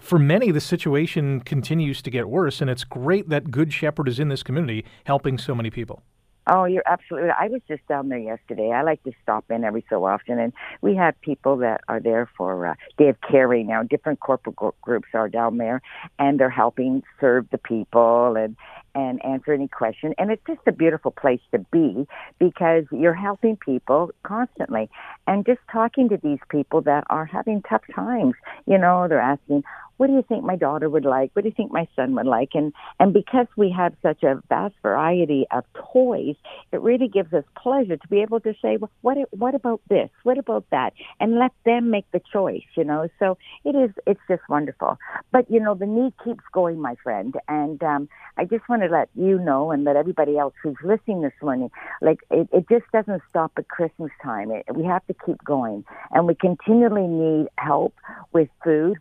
[0.00, 4.18] for many, the situation continues to get worse, and it's great that Good Shepherd is
[4.18, 6.02] in this community helping so many people.
[6.50, 7.30] Oh, you're absolutely.
[7.38, 8.70] I was just down there yesterday.
[8.70, 12.28] I like to stop in every so often, and we have people that are there
[12.38, 13.82] for uh, Day of Caring now.
[13.82, 15.82] Different corporate groups are down there,
[16.18, 18.56] and they're helping serve the people and
[18.94, 20.14] and answer any question.
[20.18, 22.06] And it's just a beautiful place to be
[22.38, 24.88] because you're helping people constantly
[25.26, 28.34] and just talking to these people that are having tough times.
[28.66, 29.64] You know, they're asking,
[29.98, 31.30] what do you think my daughter would like?
[31.34, 32.50] What do you think my son would like?
[32.54, 36.36] And and because we have such a vast variety of toys,
[36.72, 40.08] it really gives us pleasure to be able to say, well, what what about this?
[40.22, 40.92] What about that?
[41.20, 42.62] And let them make the choice.
[42.76, 43.90] You know, so it is.
[44.06, 44.98] It's just wonderful.
[45.32, 47.34] But you know, the need keeps going, my friend.
[47.48, 51.22] And um, I just want to let you know and let everybody else who's listening
[51.22, 54.50] this morning, like it, it just doesn't stop at Christmas time.
[54.50, 57.94] It, we have to keep going, and we continually need help
[58.32, 58.98] with food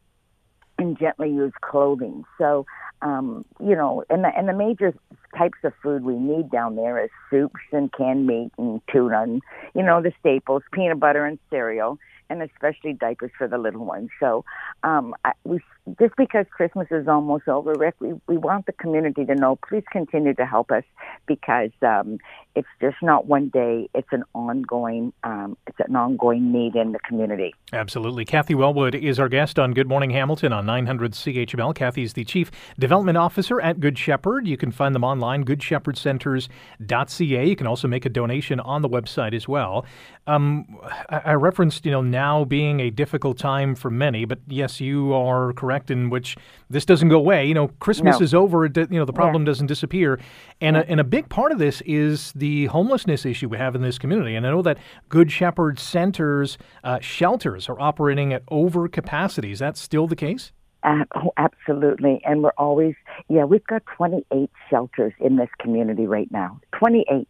[0.80, 2.24] and gently used clothing.
[2.38, 2.66] So,
[3.02, 4.94] um, you know, and the, and the major
[5.38, 9.42] types of food we need down there is soups and canned meat and tuna and,
[9.76, 11.98] you know, the staples, peanut butter and cereal
[12.30, 14.10] and especially diapers for the little ones.
[14.20, 14.44] So,
[14.84, 15.60] um, I, we
[16.00, 19.58] just because Christmas is almost over, Rick, we, we want the community to know.
[19.68, 20.84] Please continue to help us
[21.28, 22.18] because um,
[22.58, 26.98] it's just not one day; it's an ongoing, um, it's an ongoing need in the
[27.00, 27.54] community.
[27.72, 31.76] Absolutely, Kathy Wellwood is our guest on Good Morning Hamilton on 900 CHML.
[31.76, 34.48] Kathy is the Chief Development Officer at Good Shepherd.
[34.48, 37.48] You can find them online, GoodShepherdCenters.ca.
[37.48, 39.86] You can also make a donation on the website as well.
[40.26, 44.82] Um, I, I referenced, you know, now being a difficult time for many, but yes,
[44.82, 46.36] you are correct in which
[46.70, 47.46] this doesn't go away.
[47.46, 48.24] You know, Christmas no.
[48.24, 48.66] is over.
[48.66, 49.48] You know, the problem yeah.
[49.48, 50.20] doesn't disappear,
[50.62, 50.84] and yeah.
[50.84, 53.98] a, and a big part of this is the homelessness issue we have in this
[53.98, 54.36] community.
[54.36, 54.78] And I know that
[55.10, 59.52] Good Shepherd centers, uh, shelters are operating at over capacity.
[59.52, 60.52] Is that still the case?
[60.84, 62.22] Uh, oh, absolutely.
[62.24, 62.96] And we're always,
[63.30, 66.60] yeah, we've got 28 shelters in this community right now.
[66.78, 67.28] 28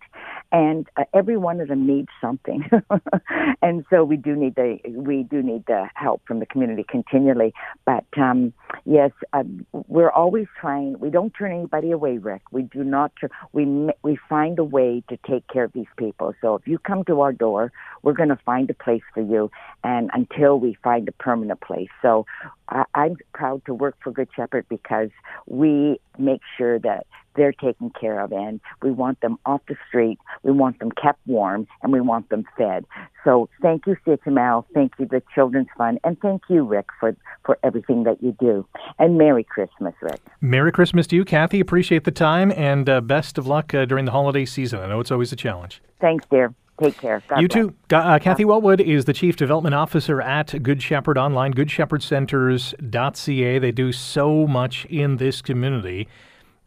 [0.52, 2.70] and uh, every one of them needs something.
[3.62, 7.54] and so we do need the we do need the help from the community continually.
[7.86, 8.54] But um,
[8.86, 9.44] yes, uh,
[9.88, 11.00] we're always trying.
[11.00, 12.44] We don't turn anybody away, Rick.
[12.52, 13.12] We do not.
[13.52, 16.34] We we find a way to take care of these people.
[16.42, 17.72] So if you come to our door,
[18.04, 19.52] we're going to find a place for you,
[19.84, 21.90] and until we find a permanent place.
[22.02, 22.26] So
[22.70, 25.10] I, I'm proud to work for Good Shepherd because
[25.46, 27.06] we make sure that
[27.38, 31.20] they're taken care of and we want them off the street, we want them kept
[31.26, 32.86] warm, and we want them fed.
[33.24, 37.58] So thank you, CHML, thank you, the Children's Fund, and thank you, Rick, for, for
[37.64, 38.68] everything that you do.
[39.00, 40.20] And Merry Christmas, Rick.
[40.42, 41.60] Merry Christmas to you, Kathy.
[41.60, 44.80] Appreciate the time and uh, best of luck uh, during the holiday season.
[44.80, 45.82] I know it's always a challenge.
[46.02, 46.54] Thanks, dear.
[46.82, 47.22] Take care.
[47.28, 47.66] God you bless.
[47.66, 47.74] too.
[47.96, 53.60] Uh, Kathy Wellwood is the Chief Development Officer at Good Shepherd Online, goodshepherdcenters.ca.
[53.60, 56.08] They do so much in this community.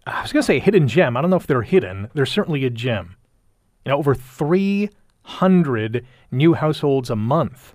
[0.06, 1.16] I was going to say hidden gem.
[1.16, 2.08] I don't know if they're hidden.
[2.14, 3.16] They're certainly a gem.
[3.84, 7.74] You know, over 300 new households a month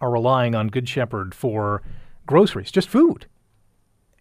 [0.00, 1.82] are relying on Good Shepherd for
[2.26, 3.26] groceries, just food.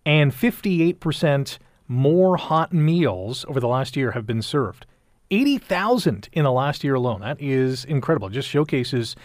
[0.05, 4.85] And 58% more hot meals over the last year have been served.
[5.29, 7.21] 80,000 in the last year alone.
[7.21, 8.27] That is incredible.
[8.27, 9.15] It just showcases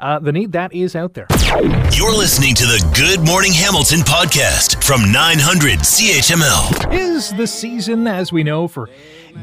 [0.00, 1.26] uh, the need that is out there.
[1.92, 6.92] You're listening to the Good Morning Hamilton podcast from 900 CHML.
[6.92, 8.88] Is the season, as we know, for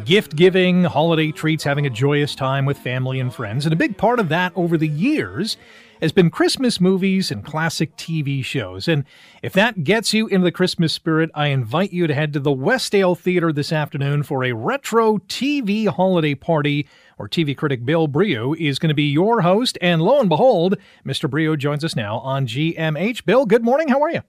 [0.05, 3.65] gift giving, holiday treats, having a joyous time with family and friends.
[3.65, 5.57] And a big part of that over the years
[6.01, 8.87] has been Christmas movies and classic TV shows.
[8.87, 9.05] And
[9.43, 12.51] if that gets you into the Christmas spirit, I invite you to head to the
[12.51, 16.87] Westdale Theater this afternoon for a retro TV holiday party
[17.21, 19.77] where TV critic Bill Brioux is going to be your host.
[19.79, 21.29] And lo and behold, Mr.
[21.29, 23.25] Brioux joins us now on GMH.
[23.25, 23.89] Bill, good morning.
[23.89, 24.21] How are you?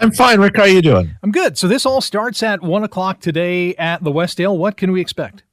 [0.00, 0.56] I'm fine, Rick.
[0.56, 1.16] How are you doing?
[1.22, 1.56] I'm good.
[1.56, 4.56] So this all starts at one o'clock today at the Westdale.
[4.56, 5.44] What can we expect?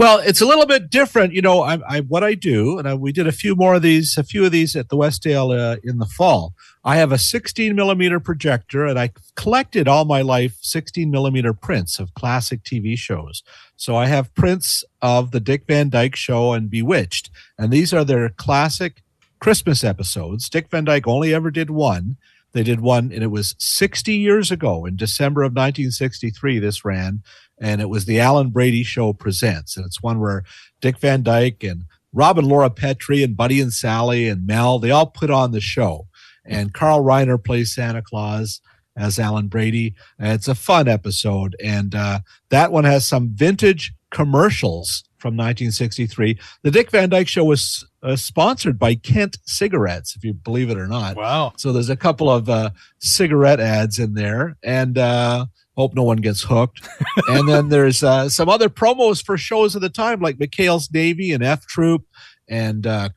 [0.00, 1.60] Well, it's a little bit different, you know.
[1.60, 4.24] I, I what I do, and I, we did a few more of these, a
[4.24, 6.54] few of these at the Westdale uh, in the fall.
[6.82, 11.98] I have a 16 millimeter projector, and I collected all my life 16 millimeter prints
[11.98, 13.42] of classic TV shows.
[13.80, 18.04] So I have prints of the Dick Van Dyke Show and Bewitched, and these are
[18.04, 19.02] their classic
[19.38, 20.50] Christmas episodes.
[20.50, 22.18] Dick Van Dyke only ever did one.
[22.52, 26.58] They did one, and it was 60 years ago in December of 1963.
[26.58, 27.22] This ran,
[27.58, 29.78] and it was the Alan Brady Show Presents.
[29.78, 30.44] And it's one where
[30.82, 35.06] Dick Van Dyke and Robin Laura Petrie and Buddy and Sally and Mel, they all
[35.06, 36.06] put on the show.
[36.44, 38.60] And Carl Reiner plays Santa Claus
[38.96, 39.94] as Alan Brady.
[40.18, 41.56] It's a fun episode.
[41.62, 42.20] And uh,
[42.50, 46.38] that one has some vintage commercials from 1963.
[46.62, 50.78] The Dick Van Dyke Show was uh, sponsored by Kent Cigarettes, if you believe it
[50.78, 51.16] or not.
[51.16, 51.52] Wow.
[51.56, 54.56] So there's a couple of uh, cigarette ads in there.
[54.62, 56.86] And, uh, Hope no one gets hooked.
[57.28, 61.32] and then there's uh, some other promos for shows of the time, like McHale's Navy
[61.32, 62.04] and F Troop
[62.50, 63.08] and uh,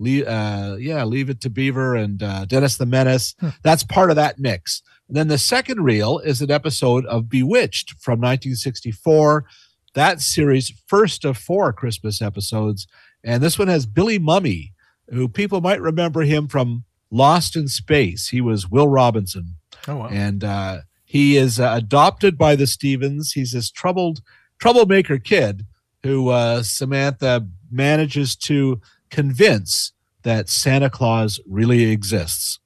[0.00, 3.34] Uh, yeah, Leave It to Beaver and uh, Dennis the Menace.
[3.40, 3.48] Hmm.
[3.62, 4.82] That's part of that mix.
[5.08, 9.44] And then the second reel is an episode of Bewitched from 1964.
[9.94, 12.86] That series, first of four Christmas episodes.
[13.24, 14.72] And this one has Billy Mumy,
[15.10, 18.28] who people might remember him from Lost in Space.
[18.28, 19.56] He was Will Robinson.
[19.88, 20.08] Oh, wow.
[20.08, 23.32] And uh, he is uh, adopted by the Stephens.
[23.32, 24.22] He's this troubled
[24.60, 25.66] troublemaker kid
[26.02, 28.80] who uh, Samantha manages to
[29.10, 29.92] convince
[30.22, 32.58] that Santa Claus really exists.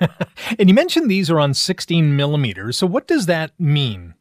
[0.58, 2.76] and you mentioned these are on 16 millimeters.
[2.76, 4.14] So what does that mean?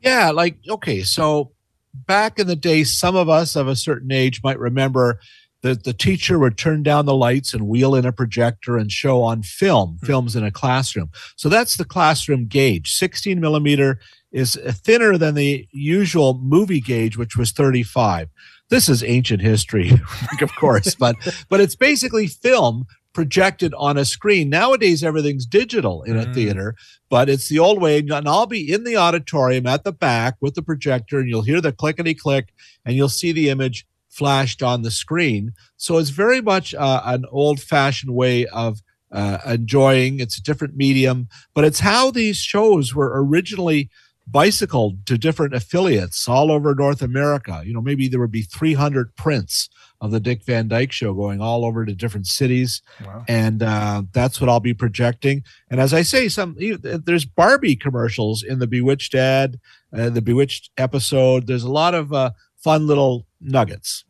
[0.00, 1.52] Yeah, like okay, so
[1.94, 5.20] back in the day, some of us of a certain age might remember
[5.62, 9.22] that the teacher would turn down the lights and wheel in a projector and show
[9.22, 10.06] on film, mm-hmm.
[10.06, 11.10] films in a classroom.
[11.36, 12.92] So that's the classroom gauge.
[12.92, 14.00] 16 millimeter
[14.32, 18.28] is thinner than the usual movie gauge, which was 35.
[18.72, 19.92] This is ancient history,
[20.40, 21.16] of course, but
[21.50, 24.48] but it's basically film projected on a screen.
[24.48, 26.32] Nowadays, everything's digital in a mm.
[26.32, 26.74] theater,
[27.10, 27.98] but it's the old way.
[27.98, 31.60] And I'll be in the auditorium at the back with the projector, and you'll hear
[31.60, 32.48] the clickety click,
[32.86, 35.52] and you'll see the image flashed on the screen.
[35.76, 40.18] So it's very much uh, an old fashioned way of uh, enjoying.
[40.18, 43.90] It's a different medium, but it's how these shows were originally
[44.26, 47.62] bicycled to different affiliates all over North America.
[47.64, 49.68] You know, maybe there would be 300 prints
[50.00, 53.24] of the Dick Van Dyke Show going all over to different cities, wow.
[53.28, 55.44] and uh, that's what I'll be projecting.
[55.70, 59.60] And as I say, some there's Barbie commercials in the Bewitched ad,
[59.96, 61.46] uh, the Bewitched episode.
[61.46, 64.04] There's a lot of uh, fun little nuggets.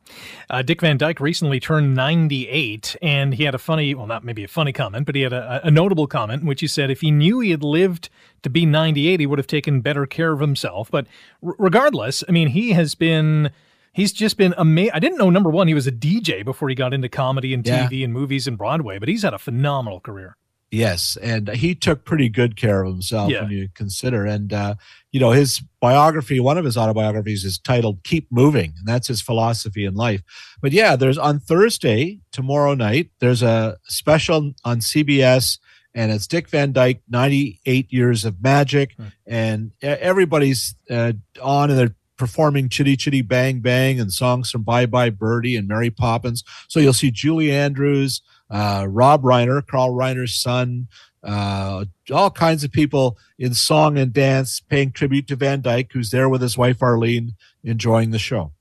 [0.51, 4.45] Uh, Dick Van Dyke recently turned 98, and he had a funny, well, not maybe
[4.45, 7.01] a funny comment, but he had a, a, notable comment in which he said if
[7.01, 8.09] he knew he had lived
[8.43, 10.91] to be 98, he would have taken better care of himself.
[10.91, 11.07] But
[11.45, 13.51] r- regardless, I mean, he has been.
[13.95, 14.93] He's just been amazing.
[14.95, 17.63] I didn't know, number one, he was a DJ before he got into comedy and
[17.63, 18.05] TV yeah.
[18.05, 20.39] and movies and Broadway, but he's had a phenomenal career.
[20.73, 23.43] Yes, and he took pretty good care of himself yeah.
[23.43, 24.25] when you consider.
[24.25, 24.77] And uh,
[25.11, 29.21] you know, his biography, one of his autobiographies, is titled "Keep Moving," and that's his
[29.21, 30.23] philosophy in life.
[30.63, 33.11] But yeah, there's on Thursday tomorrow night.
[33.19, 35.59] There's a special on CBS,
[35.95, 39.09] and it's Dick Van Dyke, 98 Years of Magic, hmm.
[39.27, 41.13] and everybody's uh,
[41.43, 45.69] on and they're performing Chitty Chitty Bang Bang and songs from Bye Bye Birdie and
[45.69, 46.45] Mary Poppins.
[46.69, 48.23] So you'll see Julie Andrews
[48.53, 50.87] uh, Rob Reiner, Carl Reiner's son,
[51.25, 56.11] uh, all kinds of people in song and dance paying tribute to Van Dyke, who's
[56.11, 57.33] there with his wife Arlene
[57.65, 58.53] enjoying the show.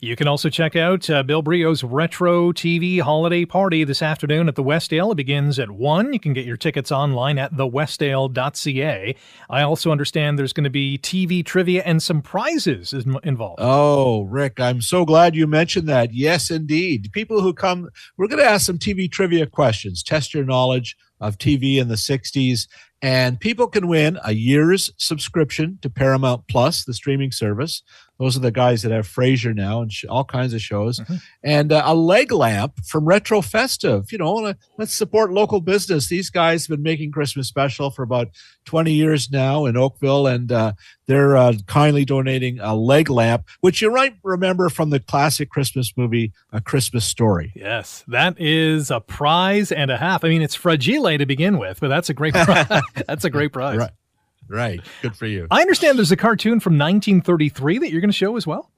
[0.00, 4.54] You can also check out uh, Bill Brioux's Retro TV Holiday Party this afternoon at
[4.54, 5.12] the Westdale.
[5.12, 6.12] It begins at 1.
[6.12, 9.14] You can get your tickets online at thewestdale.ca.
[9.50, 12.92] I also understand there's going to be TV trivia and some prizes
[13.22, 13.58] involved.
[13.60, 16.14] Oh, Rick, I'm so glad you mentioned that.
[16.14, 17.10] Yes, indeed.
[17.12, 21.38] People who come, we're going to ask some TV trivia questions, test your knowledge of
[21.38, 22.66] TV in the 60s.
[23.02, 27.82] And people can win a year's subscription to Paramount Plus, the streaming service.
[28.20, 31.14] Those are the guys that have Frasier now and sh- all kinds of shows, mm-hmm.
[31.42, 34.12] and uh, a leg lamp from Retro Festive.
[34.12, 36.08] You know, let's support local business.
[36.08, 38.28] These guys have been making Christmas special for about
[38.66, 40.74] 20 years now in Oakville, and uh,
[41.06, 45.94] they're uh, kindly donating a leg lamp, which you might remember from the classic Christmas
[45.96, 47.52] movie, A Christmas Story.
[47.56, 50.24] Yes, that is a prize and a half.
[50.24, 52.82] I mean, it's fragile to begin with, but that's a great prize.
[53.06, 53.78] that's a great prize.
[53.78, 53.90] Right.
[54.50, 54.80] Right.
[55.00, 55.46] Good for you.
[55.50, 58.72] I understand there's a cartoon from 1933 that you're going to show as well.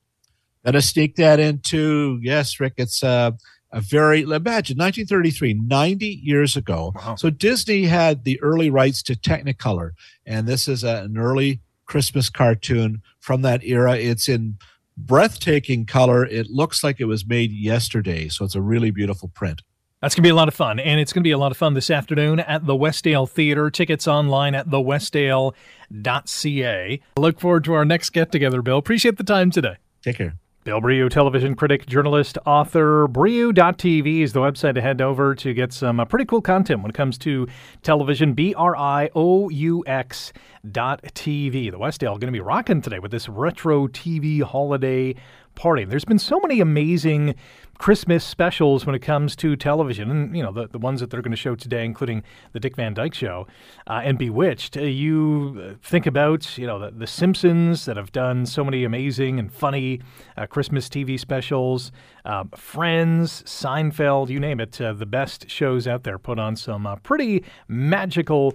[0.64, 2.74] Let us sneak that into yes, Rick.
[2.76, 3.32] It's uh,
[3.72, 6.92] a very imagine 1933, 90 years ago.
[6.94, 7.14] Wow.
[7.16, 9.92] So Disney had the early rights to Technicolor,
[10.26, 13.96] and this is a, an early Christmas cartoon from that era.
[13.96, 14.58] It's in
[14.96, 16.24] breathtaking color.
[16.26, 19.62] It looks like it was made yesterday, so it's a really beautiful print.
[20.02, 20.80] That's going to be a lot of fun.
[20.80, 23.70] And it's going to be a lot of fun this afternoon at the Westdale Theater.
[23.70, 27.00] Tickets online at thewestdale.ca.
[27.16, 28.78] Look forward to our next get together, Bill.
[28.78, 29.76] Appreciate the time today.
[30.02, 30.34] Take care.
[30.64, 33.08] Bill Brioux, television critic, journalist, author.
[33.08, 36.90] Brioux.tv is the website to head over to get some uh, pretty cool content when
[36.90, 37.48] it comes to
[37.82, 38.32] television.
[38.32, 40.32] B R I O U X
[40.70, 41.70] dot TV.
[41.70, 45.16] The Westdale going to be rocking today with this retro TV holiday
[45.54, 45.84] party.
[45.84, 47.34] There's been so many amazing
[47.78, 51.22] Christmas specials when it comes to television, and you know the, the ones that they're
[51.22, 52.22] going to show today, including
[52.52, 53.46] the Dick Van Dyke Show
[53.88, 54.76] uh, and Bewitched.
[54.76, 59.38] Uh, you think about you know the, the, Simpsons that have done so many amazing
[59.40, 60.00] and funny
[60.36, 61.90] uh, Christmas TV specials,
[62.24, 64.80] uh, Friends, Seinfeld, you name it.
[64.80, 68.54] Uh, the best shows out there put on some uh, pretty magical